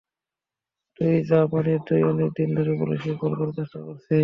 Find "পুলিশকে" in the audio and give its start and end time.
2.79-3.13